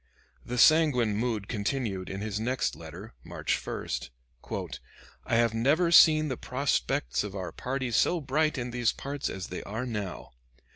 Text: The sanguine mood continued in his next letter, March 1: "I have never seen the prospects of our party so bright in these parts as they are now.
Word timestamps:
The 0.43 0.57
sanguine 0.57 1.15
mood 1.15 1.47
continued 1.47 2.09
in 2.09 2.21
his 2.21 2.39
next 2.39 2.75
letter, 2.75 3.13
March 3.23 3.55
1: 3.63 3.99
"I 5.27 5.35
have 5.35 5.53
never 5.53 5.91
seen 5.91 6.27
the 6.27 6.37
prospects 6.37 7.23
of 7.23 7.35
our 7.35 7.51
party 7.51 7.91
so 7.91 8.19
bright 8.19 8.57
in 8.57 8.71
these 8.71 8.91
parts 8.93 9.29
as 9.29 9.49
they 9.49 9.61
are 9.61 9.85
now. 9.85 10.31